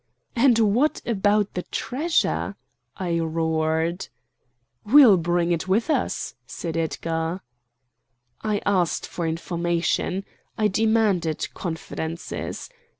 "And 0.35 0.57
what 0.73 0.99
about 1.05 1.53
the 1.53 1.61
treasure?" 1.61 2.55
I 2.97 3.19
roared. 3.19 4.07
"We'll' 4.83 5.17
bring 5.17 5.51
it 5.51 5.67
with 5.67 5.91
us," 5.91 6.33
said 6.47 6.75
Edgar. 6.75 7.41
I 8.41 8.63
asked 8.65 9.05
for 9.05 9.27
information. 9.27 10.25
I 10.57 10.69
demanded 10.69 11.53
confidences. 11.53 12.67